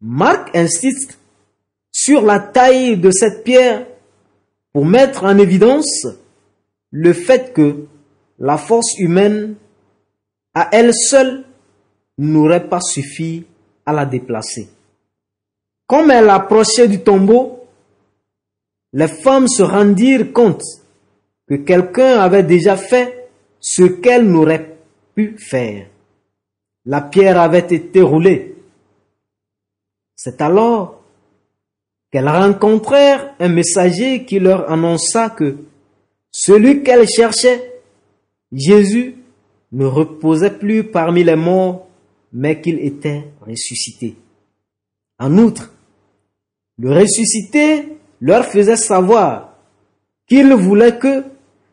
Marc 0.00 0.54
insiste 0.56 1.18
sur 1.92 2.22
la 2.22 2.40
taille 2.40 2.96
de 2.96 3.10
cette 3.10 3.44
pierre 3.44 3.86
pour 4.72 4.84
mettre 4.84 5.24
en 5.24 5.38
évidence 5.38 6.06
le 6.90 7.12
fait 7.12 7.52
que 7.52 7.86
la 8.38 8.58
force 8.58 8.98
humaine 8.98 9.54
à 10.54 10.68
elle 10.72 10.92
seule 10.94 11.44
n'aurait 12.18 12.68
pas 12.68 12.80
suffi 12.80 13.44
à 13.84 13.92
la 13.92 14.06
déplacer. 14.06 14.68
Comme 15.86 16.10
elle 16.10 16.30
approchait 16.30 16.88
du 16.88 17.00
tombeau, 17.00 17.65
les 18.92 19.08
femmes 19.08 19.48
se 19.48 19.62
rendirent 19.62 20.32
compte 20.32 20.62
que 21.48 21.54
quelqu'un 21.54 22.18
avait 22.18 22.42
déjà 22.42 22.76
fait 22.76 23.28
ce 23.60 23.84
qu'elles 23.84 24.26
n'auraient 24.26 24.76
pu 25.14 25.36
faire. 25.38 25.86
La 26.84 27.00
pierre 27.00 27.40
avait 27.40 27.66
été 27.74 28.00
roulée. 28.00 28.56
C'est 30.14 30.40
alors 30.40 31.02
qu'elles 32.10 32.28
rencontrèrent 32.28 33.34
un 33.38 33.48
messager 33.48 34.24
qui 34.24 34.38
leur 34.38 34.70
annonça 34.70 35.30
que 35.30 35.56
celui 36.30 36.82
qu'elles 36.82 37.08
cherchaient, 37.08 37.80
Jésus, 38.52 39.16
ne 39.72 39.84
reposait 39.84 40.58
plus 40.58 40.84
parmi 40.84 41.24
les 41.24 41.36
morts, 41.36 41.88
mais 42.32 42.60
qu'il 42.60 42.78
était 42.80 43.24
ressuscité. 43.40 44.16
En 45.18 45.38
outre, 45.38 45.72
le 46.78 46.92
ressuscité 46.92 47.95
leur 48.20 48.44
faisait 48.44 48.76
savoir 48.76 49.54
qu'il 50.26 50.52
voulait 50.54 50.98
que 50.98 51.24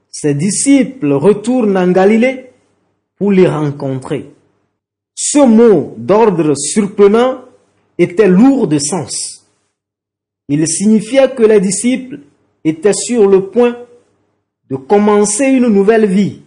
ses 0.10 0.34
disciples 0.34 1.14
retournent 1.14 1.78
en 1.78 1.92
Galilée 1.92 2.52
pour 3.18 3.32
les 3.32 3.48
rencontrer. 3.48 4.32
Ce 5.16 5.40
mot 5.40 5.96
d'ordre 5.98 6.54
surprenant 6.56 7.42
était 7.98 8.28
lourd 8.28 8.68
de 8.68 8.80
sens. 8.80 9.46
Il 10.50 10.68
signifiait 10.68 11.34
que 11.34 11.44
les 11.44 11.60
disciples 11.60 12.20
étaient 12.64 12.94
sur 12.94 13.28
le 13.28 13.48
point 13.48 13.78
de 14.70 14.76
commencer 14.76 15.46
une 15.46 15.68
nouvelle 15.68 16.06
vie. 16.06 16.42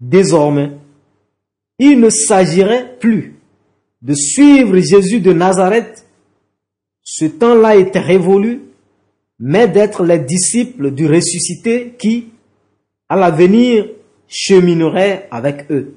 Désormais, 0.00 0.72
il 1.78 2.00
ne 2.00 2.10
s'agirait 2.10 2.96
plus 2.98 3.36
de 4.02 4.14
suivre 4.14 4.78
Jésus 4.78 5.20
de 5.20 5.32
Nazareth. 5.32 6.04
Ce 7.18 7.24
temps-là 7.24 7.74
était 7.74 7.98
révolu, 7.98 8.62
mais 9.40 9.66
d'être 9.66 10.04
les 10.04 10.20
disciples 10.20 10.92
du 10.92 11.08
ressuscité 11.08 11.96
qui, 11.98 12.28
à 13.08 13.16
l'avenir, 13.16 13.88
chemineraient 14.28 15.26
avec 15.32 15.68
eux. 15.72 15.94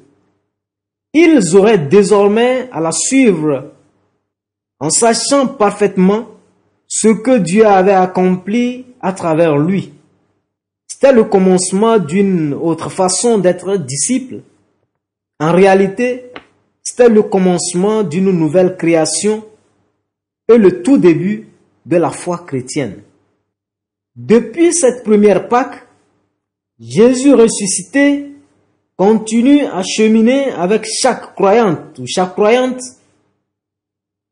Ils 1.13 1.55
auraient 1.55 1.77
désormais 1.77 2.69
à 2.71 2.79
la 2.79 2.91
suivre 2.91 3.71
en 4.79 4.89
sachant 4.89 5.45
parfaitement 5.45 6.25
ce 6.87 7.09
que 7.09 7.37
Dieu 7.37 7.67
avait 7.67 7.91
accompli 7.91 8.87
à 8.99 9.13
travers 9.13 9.59
lui. 9.59 9.93
C'était 10.87 11.13
le 11.13 11.25
commencement 11.25 11.99
d'une 11.99 12.55
autre 12.55 12.89
façon 12.89 13.37
d'être 13.37 13.77
disciple. 13.77 14.39
En 15.39 15.51
réalité, 15.51 16.31
c'était 16.81 17.09
le 17.09 17.21
commencement 17.21 18.01
d'une 18.01 18.31
nouvelle 18.31 18.75
création 18.75 19.45
le 20.57 20.81
tout 20.81 20.97
début 20.97 21.47
de 21.85 21.97
la 21.97 22.09
foi 22.09 22.39
chrétienne. 22.39 23.01
Depuis 24.15 24.73
cette 24.73 25.03
première 25.03 25.47
Pâque, 25.47 25.87
Jésus 26.79 27.33
ressuscité 27.33 28.31
continue 28.97 29.65
à 29.65 29.83
cheminer 29.83 30.51
avec 30.51 30.85
chaque 30.85 31.33
croyante 31.33 31.97
ou 31.99 32.05
chaque 32.05 32.33
croyante 32.33 32.81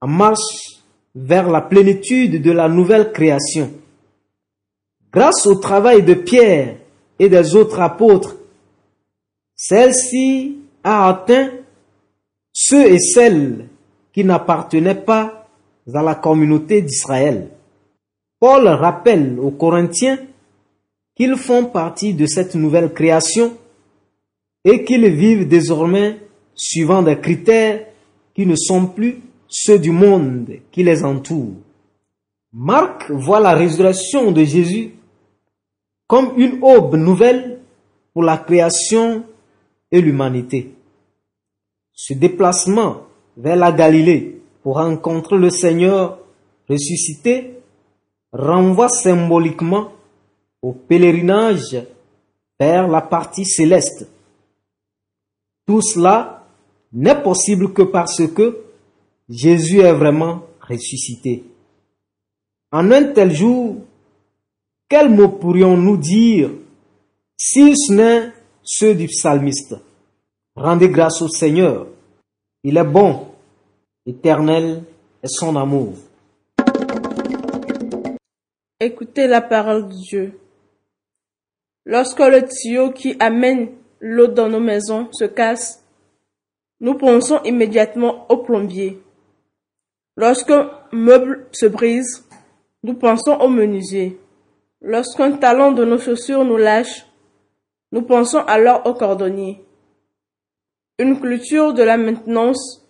en 0.02 0.08
marche 0.08 0.82
vers 1.16 1.50
la 1.50 1.62
plénitude 1.62 2.42
de 2.42 2.52
la 2.52 2.68
nouvelle 2.70 3.12
création. 3.12 3.72
Grâce 5.12 5.48
au 5.48 5.56
travail 5.56 6.04
de 6.04 6.14
Pierre 6.14 6.78
et 7.18 7.30
des 7.30 7.56
autres 7.56 7.80
apôtres, 7.80 8.36
celle-ci 9.56 10.58
a 10.84 11.10
atteint 11.10 11.52
ceux 12.54 12.92
et 12.92 13.00
celles 13.00 13.68
qui 14.14 14.24
n'appartenaient 14.24 14.96
pas 14.96 15.39
à 15.94 16.02
la 16.02 16.16
communauté 16.16 16.82
d'Israël. 16.82 17.50
Paul 18.40 18.68
rappelle 18.68 19.40
aux 19.40 19.52
Corinthiens 19.52 20.20
qu'ils 21.16 21.36
font 21.36 21.66
partie 21.66 22.14
de 22.14 22.26
cette 22.26 22.56
nouvelle 22.56 22.94
création 22.94 23.58
et 24.64 24.84
qu'ils 24.84 25.08
vivent 25.08 25.48
désormais 25.48 26.20
suivant 26.56 27.02
des 27.02 27.20
critères 27.20 27.86
qui 28.34 28.46
ne 28.46 28.56
sont 28.56 28.88
plus 28.88 29.22
ceux 29.48 29.80
du 29.80 29.92
monde 29.92 30.50
qui 30.72 30.84
les 30.84 31.04
entoure. 31.04 31.56
Marc 32.54 33.12
voit 33.12 33.40
la 33.40 33.54
résurrection 33.54 34.32
de 34.32 34.44
Jésus 34.44 34.92
comme 36.08 36.34
une 36.38 36.60
aube 36.62 36.96
nouvelle 36.96 37.60
pour 38.14 38.24
la 38.24 38.38
création 38.38 39.24
et 39.92 40.02
l'humanité. 40.02 40.74
Ce 41.94 42.14
déplacement 42.14 43.04
vers 43.38 43.56
la 43.56 43.72
Galilée 43.72 44.39
pour 44.64 44.76
rencontrer 44.76 45.38
le 45.38 45.50
Seigneur 45.50 46.20
ressuscité 46.70 47.60
renvoie 48.32 48.90
symboliquement 48.90 49.92
au 50.62 50.74
pèlerinage 50.74 51.78
vers 52.60 52.88
la 52.88 53.02
partie 53.02 53.46
céleste. 53.46 54.08
Tout 55.66 55.82
cela 55.82 56.46
n'est 56.92 57.22
possible 57.22 57.74
que 57.74 57.84
parce 57.84 58.26
que 58.28 58.60
Jésus 59.30 59.80
est 59.80 59.94
vraiment 59.94 60.44
ressuscité. 60.60 61.44
En 62.72 62.92
un 62.92 63.06
tel 63.14 63.34
jour, 63.34 63.78
quels 64.88 65.10
mots 65.10 65.30
pourrions-nous 65.30 65.98
dire 65.98 66.50
si 67.38 67.76
ce 67.78 67.94
n'est 67.94 68.32
ceux 68.64 68.96
du 68.96 69.08
psalmiste? 69.08 69.76
Rendez 70.56 70.90
grâce 70.90 71.22
au 71.22 71.28
Seigneur. 71.28 71.88
Il 72.64 72.78
est 72.78 72.84
bon, 72.84 73.29
éternel 74.10 74.84
est 75.22 75.28
son 75.28 75.56
amour. 75.56 75.94
Écoutez 78.80 79.28
la 79.28 79.42
parole 79.42 79.88
de 79.88 79.94
Dieu. 79.94 80.40
Lorsque 81.86 82.20
le 82.20 82.42
tuyau 82.48 82.92
qui 82.92 83.16
amène 83.20 83.70
l'eau 84.00 84.28
dans 84.28 84.50
nos 84.50 84.60
maisons 84.60 85.10
se 85.12 85.26
casse, 85.26 85.86
nous 86.80 86.96
pensons 86.96 87.42
immédiatement 87.44 88.26
au 88.30 88.38
plombier. 88.38 89.00
Lorsqu'un 90.18 90.72
meuble 90.92 91.46
se 91.52 91.68
brise, 91.68 92.26
nous 92.84 92.96
pensons 92.96 93.34
au 93.34 93.48
menuisier. 93.48 94.20
Lorsqu'un 94.82 95.34
talon 95.34 95.72
de 95.74 95.86
nos 95.86 96.00
chaussures 96.00 96.46
nous 96.46 96.58
lâche, 96.58 97.06
nous 97.92 98.02
pensons 98.02 98.40
alors 98.40 98.86
au 98.86 98.94
cordonnier. 98.94 99.62
Une 100.98 101.20
culture 101.20 101.74
de 101.74 101.84
la 101.84 101.98
maintenance 101.98 102.89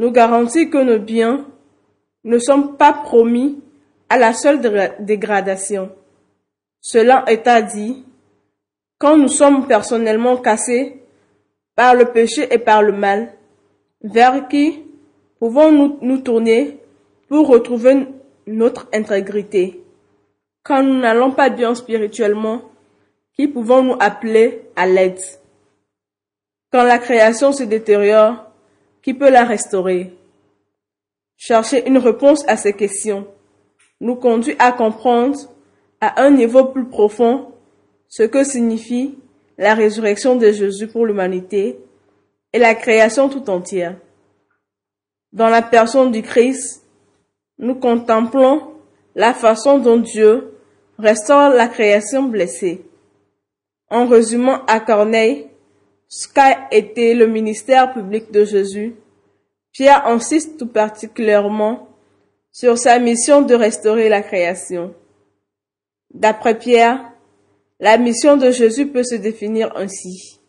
nous 0.00 0.10
garantit 0.10 0.70
que 0.70 0.78
nos 0.78 0.98
biens 0.98 1.44
ne 2.24 2.38
sont 2.38 2.68
pas 2.68 2.94
promis 2.94 3.62
à 4.08 4.16
la 4.16 4.32
seule 4.32 4.58
dégradation. 5.00 5.90
Cela 6.80 7.22
étant 7.28 7.60
dit, 7.60 8.02
quand 8.98 9.18
nous 9.18 9.28
sommes 9.28 9.66
personnellement 9.66 10.38
cassés 10.38 11.02
par 11.76 11.94
le 11.94 12.06
péché 12.06 12.48
et 12.50 12.56
par 12.56 12.82
le 12.82 12.92
mal, 12.92 13.34
vers 14.02 14.48
qui 14.48 14.82
pouvons-nous 15.38 15.98
nous 16.00 16.18
tourner 16.20 16.78
pour 17.28 17.48
retrouver 17.48 18.06
notre 18.46 18.88
intégrité? 18.94 19.84
Quand 20.62 20.82
nous 20.82 20.98
n'allons 20.98 21.32
pas 21.32 21.50
bien 21.50 21.74
spirituellement, 21.74 22.62
qui 23.34 23.48
pouvons-nous 23.48 23.96
appeler 24.00 24.62
à 24.76 24.86
l'aide? 24.86 25.20
Quand 26.72 26.84
la 26.84 26.98
création 26.98 27.52
se 27.52 27.64
détériore, 27.64 28.49
qui 29.02 29.14
peut 29.14 29.30
la 29.30 29.44
restaurer 29.44 30.16
Chercher 31.42 31.88
une 31.88 31.96
réponse 31.96 32.44
à 32.48 32.58
ces 32.58 32.74
questions 32.74 33.26
nous 33.98 34.16
conduit 34.16 34.56
à 34.58 34.72
comprendre 34.72 35.38
à 36.02 36.22
un 36.22 36.30
niveau 36.30 36.66
plus 36.66 36.84
profond 36.84 37.52
ce 38.08 38.24
que 38.24 38.44
signifie 38.44 39.18
la 39.56 39.74
résurrection 39.74 40.36
de 40.36 40.52
Jésus 40.52 40.86
pour 40.86 41.06
l'humanité 41.06 41.78
et 42.52 42.58
la 42.58 42.74
création 42.74 43.30
tout 43.30 43.48
entière. 43.48 43.96
Dans 45.32 45.48
la 45.48 45.62
personne 45.62 46.12
du 46.12 46.20
Christ, 46.20 46.84
nous 47.58 47.74
contemplons 47.74 48.74
la 49.14 49.32
façon 49.32 49.78
dont 49.78 49.96
Dieu 49.96 50.52
restaure 50.98 51.54
la 51.54 51.68
création 51.68 52.24
blessée. 52.24 52.84
En 53.88 54.06
résumant 54.06 54.64
à 54.66 54.80
Corneille 54.80 55.48
ce 56.08 56.28
été 56.72 57.14
le 57.14 57.26
ministère 57.26 57.92
public 57.92 58.30
de 58.30 58.44
Jésus, 58.44 58.94
Pierre 59.72 60.06
insiste 60.06 60.58
tout 60.58 60.66
particulièrement 60.66 61.88
sur 62.52 62.78
sa 62.78 62.98
mission 62.98 63.42
de 63.42 63.54
restaurer 63.54 64.08
la 64.08 64.22
création. 64.22 64.94
D'après 66.12 66.58
Pierre, 66.58 67.12
la 67.78 67.96
mission 67.96 68.36
de 68.36 68.50
Jésus 68.50 68.88
peut 68.88 69.04
se 69.04 69.14
définir 69.14 69.76
ainsi. 69.76 70.40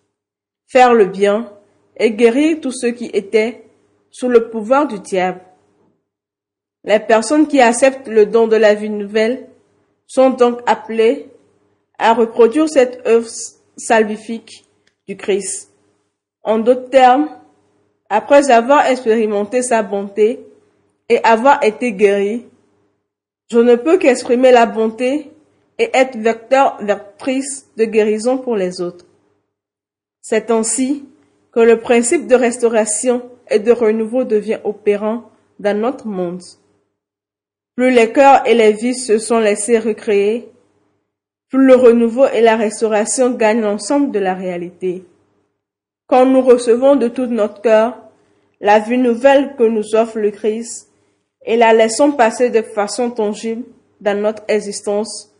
Faire 0.68 0.94
le 0.94 1.06
bien 1.06 1.54
et 1.98 2.12
guérir 2.12 2.60
tous 2.62 2.72
ceux 2.72 2.92
qui 2.92 3.06
étaient 3.14 3.64
sous 4.10 4.28
le 4.28 4.50
pouvoir 4.50 4.88
du 4.88 5.00
diable. 5.00 5.42
Les 6.84 7.00
personnes 7.00 7.48
qui 7.48 7.62
acceptent 7.62 8.08
le 8.08 8.26
don 8.26 8.48
de 8.48 8.56
la 8.56 8.74
vie 8.74 8.90
nouvelle 8.90 9.48
sont 10.08 10.32
donc 10.32 10.62
appelées 10.66 11.30
à 12.00 12.14
reproduire 12.14 12.68
cette 12.68 13.06
œuvre 13.08 13.30
salvifique 13.78 14.66
du 15.08 15.16
Christ. 15.16 15.71
En 16.44 16.60
d'autres 16.60 16.90
termes, 16.90 17.30
après 18.10 18.52
avoir 18.52 18.88
expérimenté 18.88 19.62
sa 19.62 19.84
bonté 19.84 20.46
et 21.10 21.20
avoir 21.24 21.64
été 21.64 21.94
guéri, 21.94 22.46
je 23.52 23.60
ne 23.60 23.76
peux 23.76 23.98
qu'exprimer 23.98 24.52
la 24.52 24.66
bonté 24.66 25.32
et 25.78 25.90
être 25.94 26.18
vecteur 26.18 26.78
vectrice 26.82 27.68
de 27.78 27.86
guérison 27.86 28.38
pour 28.38 28.56
les 28.56 28.82
autres. 28.82 29.06
C'est 30.22 30.52
ainsi 30.52 31.06
que 31.52 31.60
le 31.60 31.80
principe 31.80 32.28
de 32.28 32.36
restauration 32.36 33.24
et 33.50 33.60
de 33.60 33.72
renouveau 33.72 34.24
devient 34.24 34.60
opérant 34.64 35.30
dans 35.60 35.78
notre 35.78 36.08
monde. 36.08 36.42
Plus 37.76 37.92
les 37.92 38.12
cœurs 38.12 38.48
et 38.48 38.54
les 38.54 38.74
vies 38.74 38.96
se 38.96 39.18
sont 39.18 39.40
laissés 39.40 39.80
recréer, 39.80 40.50
plus 41.50 41.66
le 41.66 41.76
renouveau 41.76 42.28
et 42.28 42.42
la 42.42 42.56
restauration 42.56 43.32
gagnent 43.32 43.62
l'ensemble 43.62 44.12
de 44.12 44.20
la 44.20 44.34
réalité. 44.34 45.04
Quand 46.12 46.26
nous 46.26 46.42
recevons 46.42 46.98
de 46.98 47.08
tout 47.08 47.28
notre 47.28 47.62
cœur 47.62 47.98
la 48.60 48.80
vie 48.80 48.98
nouvelle 48.98 49.56
que 49.56 49.64
nous 49.64 49.96
offre 49.96 50.20
le 50.20 50.32
Christ 50.32 50.90
et 51.46 51.56
la 51.56 51.72
laissons 51.72 52.12
passer 52.12 52.50
de 52.50 52.62
façon 52.62 53.12
tangible 53.12 53.64
dans 54.02 54.20
notre 54.22 54.44
existence, 54.50 55.32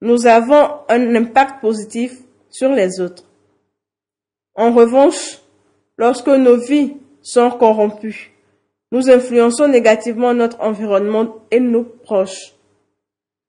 nous 0.00 0.26
avons 0.26 0.70
un 0.88 1.14
impact 1.14 1.60
positif 1.60 2.16
sur 2.48 2.70
les 2.70 2.98
autres. 2.98 3.24
En 4.54 4.72
revanche, 4.72 5.42
lorsque 5.98 6.28
nos 6.28 6.56
vies 6.56 6.96
sont 7.20 7.50
corrompues, 7.50 8.32
nous 8.90 9.10
influençons 9.10 9.68
négativement 9.68 10.32
notre 10.32 10.62
environnement 10.62 11.34
et 11.50 11.60
nos 11.60 11.84
proches. 11.84 12.54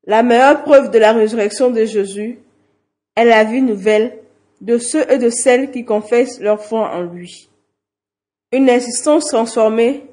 La 0.05 0.21
meilleure 0.21 0.63
preuve 0.63 0.91
de 0.91 0.99
la 0.99 1.13
résurrection 1.13 1.71
de 1.71 1.85
Jésus 1.85 2.39
est 3.15 3.23
la 3.23 3.45
vie 3.45 3.61
nouvelle 3.61 4.19
de 4.61 4.77
ceux 4.77 5.09
et 5.11 5.17
de 5.17 5.29
celles 5.29 5.71
qui 5.71 5.85
confessent 5.85 6.39
leur 6.39 6.63
foi 6.63 6.89
en 6.93 7.01
lui. 7.01 7.49
Une 8.51 8.69
existence 8.69 9.27
transformée 9.27 10.05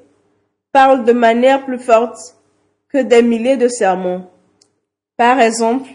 parle 0.71 1.05
de 1.05 1.13
manière 1.13 1.65
plus 1.65 1.79
forte 1.79 2.17
que 2.89 2.99
des 2.99 3.21
milliers 3.21 3.57
de 3.57 3.67
sermons. 3.67 4.27
Par 5.17 5.39
exemple, 5.39 5.89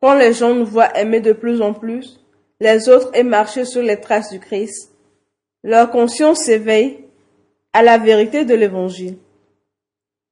quand 0.00 0.14
les 0.14 0.32
gens 0.32 0.54
nous 0.54 0.66
voient 0.66 0.98
aimer 0.98 1.20
de 1.20 1.32
plus 1.32 1.62
en 1.62 1.72
plus 1.72 2.20
les 2.60 2.88
autres 2.88 3.10
et 3.14 3.22
marcher 3.22 3.64
sur 3.64 3.82
les 3.82 4.00
traces 4.00 4.30
du 4.30 4.40
Christ, 4.40 4.92
leur 5.62 5.90
conscience 5.90 6.44
s'éveille 6.44 7.04
à 7.72 7.82
la 7.82 7.98
vérité 7.98 8.44
de 8.44 8.54
l'Évangile. 8.54 9.18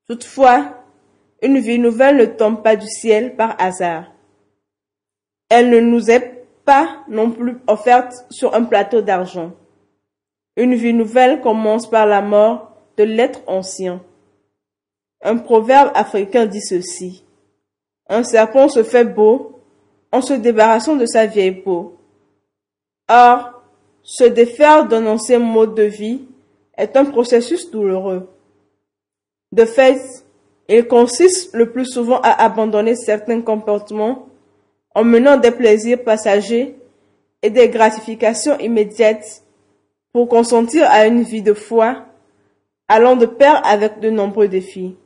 Toutefois, 0.06 0.82
une 1.42 1.58
vie 1.58 1.78
nouvelle 1.78 2.16
ne 2.16 2.24
tombe 2.24 2.62
pas 2.62 2.76
du 2.76 2.86
ciel 2.86 3.36
par 3.36 3.54
hasard. 3.60 4.10
Elle 5.50 5.68
ne 5.68 5.80
nous 5.80 6.10
est 6.10 6.33
pas 6.64 7.04
non 7.08 7.30
plus 7.30 7.58
offerte 7.66 8.14
sur 8.30 8.54
un 8.54 8.64
plateau 8.64 9.00
d'argent. 9.00 9.52
Une 10.56 10.74
vie 10.74 10.94
nouvelle 10.94 11.40
commence 11.40 11.88
par 11.88 12.06
la 12.06 12.22
mort 12.22 12.76
de 12.96 13.04
l'être 13.04 13.40
ancien. 13.46 14.02
Un 15.22 15.38
proverbe 15.38 15.90
africain 15.94 16.46
dit 16.46 16.60
ceci. 16.60 17.24
Un 18.08 18.22
serpent 18.22 18.68
se 18.68 18.82
fait 18.82 19.04
beau 19.04 19.60
en 20.12 20.20
se 20.20 20.34
débarrassant 20.34 20.96
de 20.96 21.06
sa 21.06 21.26
vieille 21.26 21.62
peau. 21.62 21.98
Or, 23.08 23.62
se 24.02 24.24
défaire 24.24 24.86
d'un 24.86 25.06
ancien 25.06 25.38
mode 25.38 25.74
de 25.74 25.82
vie 25.82 26.22
est 26.76 26.96
un 26.96 27.04
processus 27.04 27.70
douloureux. 27.70 28.28
De 29.52 29.64
fait, 29.64 30.00
il 30.68 30.86
consiste 30.86 31.54
le 31.54 31.70
plus 31.70 31.86
souvent 31.86 32.20
à 32.20 32.30
abandonner 32.30 32.96
certains 32.96 33.40
comportements 33.40 34.26
en 34.94 35.04
menant 35.04 35.36
des 35.36 35.50
plaisirs 35.50 36.02
passagers 36.02 36.76
et 37.42 37.50
des 37.50 37.68
gratifications 37.68 38.58
immédiates 38.58 39.42
pour 40.12 40.28
consentir 40.28 40.88
à 40.90 41.06
une 41.06 41.22
vie 41.22 41.42
de 41.42 41.52
foi 41.52 42.06
allant 42.88 43.16
de 43.16 43.26
pair 43.26 43.64
avec 43.66 44.00
de 44.00 44.10
nombreux 44.10 44.48
défis. 44.48 44.96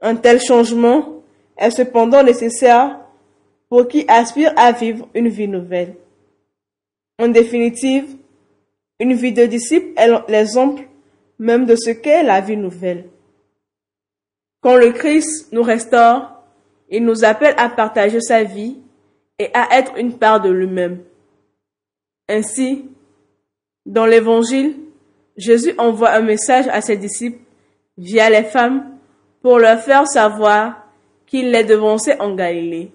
Un 0.00 0.16
tel 0.16 0.40
changement 0.40 1.22
est 1.56 1.70
cependant 1.70 2.22
nécessaire 2.22 3.00
pour 3.68 3.88
qui 3.88 4.04
aspire 4.08 4.52
à 4.56 4.72
vivre 4.72 5.08
une 5.14 5.28
vie 5.28 5.48
nouvelle. 5.48 5.94
En 7.18 7.28
définitive, 7.28 8.16
une 8.98 9.14
vie 9.14 9.32
de 9.32 9.46
disciple 9.46 9.88
est 9.96 10.10
l'exemple 10.28 10.82
même 11.38 11.64
de 11.64 11.74
ce 11.76 11.90
qu'est 11.90 12.22
la 12.22 12.40
vie 12.40 12.56
nouvelle. 12.56 13.08
Quand 14.62 14.76
le 14.76 14.92
Christ 14.92 15.48
nous 15.52 15.62
restaure, 15.62 16.42
il 16.90 17.04
nous 17.04 17.24
appelle 17.24 17.54
à 17.56 17.70
partager 17.70 18.20
sa 18.20 18.42
vie 18.42 18.76
et 19.40 19.48
à 19.54 19.78
être 19.78 19.96
une 19.96 20.18
part 20.18 20.42
de 20.42 20.50
lui-même. 20.50 21.02
Ainsi, 22.28 22.84
dans 23.86 24.04
l'Évangile, 24.04 24.76
Jésus 25.38 25.72
envoie 25.78 26.10
un 26.10 26.20
message 26.20 26.68
à 26.68 26.82
ses 26.82 26.98
disciples 26.98 27.40
via 27.96 28.28
les 28.28 28.42
femmes 28.42 28.98
pour 29.40 29.58
leur 29.58 29.80
faire 29.80 30.06
savoir 30.06 30.86
qu'il 31.26 31.50
les 31.52 31.64
devançait 31.64 32.20
en 32.20 32.34
Galilée. 32.34 32.92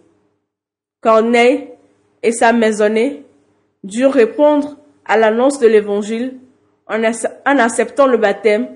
Corneille 1.02 1.70
et 2.22 2.32
sa 2.32 2.54
maisonnée 2.54 3.24
durent 3.84 4.14
répondre 4.14 4.78
à 5.04 5.18
l'annonce 5.18 5.60
de 5.60 5.68
l'Évangile 5.68 6.38
en, 6.86 7.04
acceptant 7.04 8.06
le 8.06 8.18
baptême, 8.18 8.68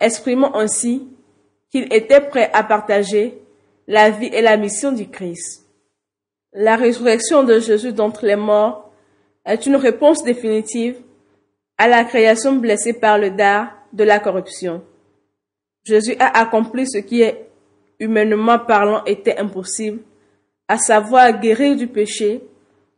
exprimant 0.00 0.54
ainsi 0.54 1.08
qu'ils 1.70 1.90
étaient 1.94 2.20
prêts 2.20 2.50
à 2.52 2.62
partager 2.62 3.38
la 3.88 4.10
vie 4.10 4.26
et 4.26 4.42
la 4.42 4.58
mission 4.58 4.92
du 4.92 5.08
Christ. 5.08 5.65
La 6.58 6.76
résurrection 6.76 7.44
de 7.44 7.60
Jésus 7.60 7.92
d'entre 7.92 8.24
les 8.24 8.34
morts 8.34 8.90
est 9.44 9.66
une 9.66 9.76
réponse 9.76 10.24
définitive 10.24 10.96
à 11.76 11.86
la 11.86 12.02
création 12.02 12.54
blessée 12.54 12.94
par 12.94 13.18
le 13.18 13.28
dard 13.28 13.72
de 13.92 14.04
la 14.04 14.18
corruption. 14.18 14.82
Jésus 15.84 16.16
a 16.18 16.40
accompli 16.40 16.88
ce 16.88 16.96
qui, 16.96 17.22
humainement 18.00 18.58
parlant, 18.58 19.04
était 19.04 19.36
impossible 19.36 20.00
à 20.66 20.78
savoir 20.78 21.38
guérir 21.38 21.76
du 21.76 21.88
péché 21.88 22.40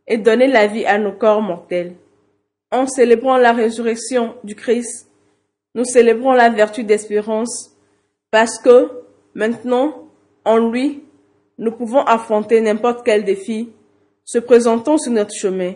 et 0.07 0.17
donner 0.17 0.47
la 0.47 0.67
vie 0.67 0.85
à 0.85 0.97
nos 0.97 1.11
corps 1.11 1.41
mortels. 1.41 1.95
En 2.71 2.87
célébrant 2.87 3.35
la 3.35 3.51
résurrection 3.51 4.35
du 4.45 4.55
Christ, 4.55 5.09
nous 5.75 5.83
célébrons 5.83 6.31
la 6.31 6.47
vertu 6.47 6.85
d'espérance 6.85 7.75
parce 8.31 8.57
que 8.57 8.89
maintenant, 9.33 10.07
en 10.45 10.69
lui, 10.69 11.03
nous 11.59 11.73
pouvons 11.73 11.99
affronter 11.99 12.61
n'importe 12.61 13.05
quel 13.05 13.25
défi 13.25 13.69
se 14.23 14.39
présentant 14.39 14.97
sur 14.97 15.11
notre 15.11 15.33
chemin, 15.33 15.73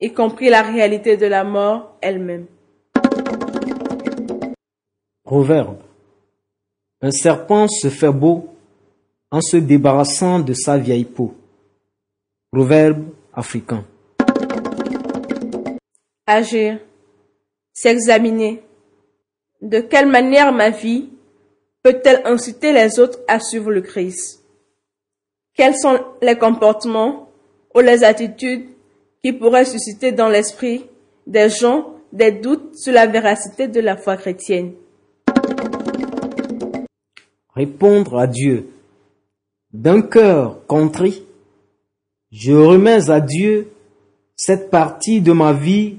y 0.00 0.12
compris 0.12 0.48
la 0.48 0.62
réalité 0.62 1.18
de 1.18 1.26
la 1.26 1.44
mort 1.44 1.96
elle-même. 2.00 2.46
Proverbe. 5.22 5.78
Un 7.02 7.10
serpent 7.10 7.68
se 7.68 7.88
fait 7.88 8.10
beau 8.10 8.54
en 9.30 9.42
se 9.42 9.58
débarrassant 9.58 10.40
de 10.40 10.54
sa 10.54 10.78
vieille 10.78 11.04
peau. 11.04 11.34
Proverbe 12.50 13.04
africain. 13.34 13.84
Agir. 16.26 16.78
S'examiner. 17.74 18.62
De 19.60 19.80
quelle 19.80 20.08
manière 20.08 20.52
ma 20.52 20.70
vie 20.70 21.10
peut-elle 21.82 22.22
inciter 22.24 22.72
les 22.72 22.98
autres 22.98 23.18
à 23.28 23.40
suivre 23.40 23.70
le 23.70 23.80
Christ? 23.82 24.41
Quels 25.54 25.76
sont 25.76 25.98
les 26.22 26.36
comportements 26.36 27.28
ou 27.74 27.80
les 27.80 28.04
attitudes 28.04 28.68
qui 29.22 29.32
pourraient 29.34 29.66
susciter 29.66 30.10
dans 30.10 30.28
l'esprit 30.28 30.86
des 31.26 31.50
gens 31.50 31.94
des 32.10 32.32
doutes 32.32 32.74
sur 32.74 32.92
la 32.92 33.06
véracité 33.06 33.68
de 33.68 33.80
la 33.80 33.96
foi 33.96 34.16
chrétienne? 34.16 34.72
Répondre 37.54 38.18
à 38.18 38.26
Dieu 38.26 38.70
d'un 39.74 40.00
cœur 40.00 40.66
contrit, 40.66 41.22
je 42.30 42.52
remets 42.52 43.10
à 43.10 43.20
Dieu 43.20 43.68
cette 44.36 44.70
partie 44.70 45.20
de 45.20 45.32
ma 45.32 45.52
vie 45.52 45.96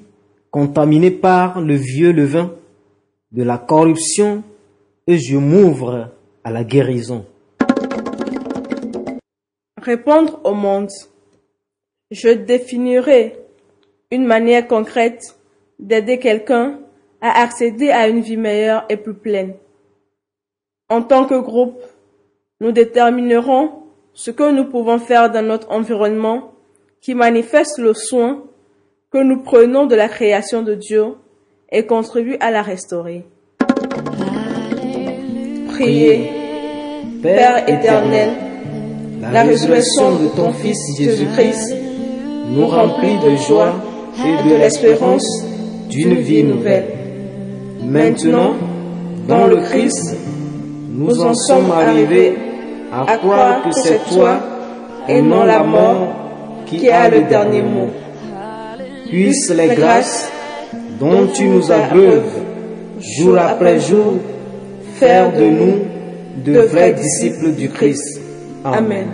contaminée 0.49 1.11
par 1.11 1.61
le 1.61 1.75
vieux 1.75 2.11
levain 2.11 2.51
de 3.31 3.43
la 3.43 3.59
corruption 3.59 4.43
et 5.05 5.19
je 5.19 5.37
m'ouvre 5.37 6.09
à 6.43 6.51
la 6.51 6.63
guérison. 6.63 7.25
Répondre 9.83 10.39
au 10.45 10.53
monde. 10.53 10.87
Je 12.09 12.29
définirai 12.29 13.35
une 14.11 14.25
manière 14.25 14.65
concrète 14.65 15.37
d'aider 15.77 16.19
quelqu'un 16.19 16.79
à 17.19 17.41
accéder 17.41 17.89
à 17.89 18.07
une 18.07 18.21
vie 18.21 18.37
meilleure 18.37 18.85
et 18.87 18.95
plus 18.95 19.13
pleine. 19.13 19.55
En 20.87 21.01
tant 21.01 21.25
que 21.25 21.35
groupe, 21.35 21.81
nous 22.61 22.71
déterminerons 22.71 23.83
ce 24.13 24.31
que 24.31 24.51
nous 24.51 24.69
pouvons 24.69 24.99
faire 24.99 25.29
dans 25.29 25.45
notre 25.45 25.69
environnement 25.69 26.53
qui 27.01 27.13
manifeste 27.13 27.77
le 27.77 27.93
soin 27.93 28.45
que 29.11 29.17
nous 29.17 29.41
prenons 29.41 29.85
de 29.85 29.95
la 29.95 30.07
création 30.07 30.61
de 30.61 30.75
Dieu 30.75 31.15
et 31.69 31.85
contribue 31.85 32.37
à 32.39 32.51
la 32.51 32.61
restaurer. 32.61 33.25
Priez, 35.67 36.29
Père 37.21 37.67
éternel, 37.67 38.52
la 39.31 39.43
résurrection 39.43 40.15
de 40.19 40.27
ton 40.35 40.51
Fils 40.53 40.79
Jésus-Christ 40.97 41.75
nous 42.49 42.67
remplit 42.67 43.17
de 43.19 43.35
joie 43.35 43.73
et 44.17 44.49
de 44.49 44.55
l'espérance 44.55 45.25
d'une 45.89 46.15
vie 46.15 46.43
nouvelle. 46.43 46.85
Maintenant, 47.83 48.53
dans 49.27 49.47
le 49.47 49.57
Christ, 49.57 50.15
nous 50.89 51.21
en 51.21 51.33
sommes 51.33 51.71
arrivés 51.71 52.35
à 52.91 53.17
croire 53.17 53.63
que 53.63 53.71
c'est 53.71 53.99
toi 54.13 54.39
et 55.07 55.21
non 55.21 55.43
la 55.43 55.63
mort 55.63 56.07
qui 56.65 56.89
a 56.89 57.09
le 57.09 57.21
dernier 57.21 57.61
mot. 57.61 57.89
Puisse 59.09 59.49
les 59.49 59.75
grâces 59.75 60.29
dont 60.99 61.27
tu 61.33 61.45
nous 61.45 61.71
abreuves 61.71 62.41
jour 62.99 63.37
après 63.37 63.79
jour 63.79 64.15
faire 64.95 65.31
de 65.33 65.43
nous 65.43 65.79
de 66.45 66.59
vrais 66.59 66.93
disciples 66.93 67.51
du 67.51 67.69
Christ. 67.69 68.22
Amen. 68.65 69.07